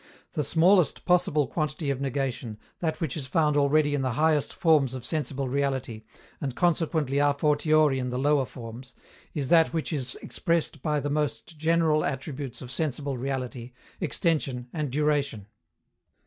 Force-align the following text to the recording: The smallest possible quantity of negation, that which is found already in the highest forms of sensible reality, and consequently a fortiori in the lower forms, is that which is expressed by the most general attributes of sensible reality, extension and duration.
The 0.33 0.43
smallest 0.43 1.05
possible 1.05 1.45
quantity 1.47 1.91
of 1.91 2.01
negation, 2.01 2.57
that 2.79 2.99
which 2.99 3.15
is 3.15 3.27
found 3.27 3.55
already 3.55 3.93
in 3.93 4.01
the 4.01 4.13
highest 4.13 4.51
forms 4.51 4.95
of 4.95 5.05
sensible 5.05 5.47
reality, 5.47 6.05
and 6.41 6.55
consequently 6.55 7.19
a 7.19 7.35
fortiori 7.35 7.99
in 7.99 8.09
the 8.09 8.17
lower 8.17 8.47
forms, 8.47 8.95
is 9.35 9.49
that 9.49 9.73
which 9.73 9.93
is 9.93 10.15
expressed 10.23 10.81
by 10.81 10.99
the 10.99 11.11
most 11.11 11.55
general 11.55 12.03
attributes 12.03 12.63
of 12.63 12.71
sensible 12.71 13.15
reality, 13.15 13.73
extension 13.99 14.69
and 14.73 14.89
duration. 14.91 15.45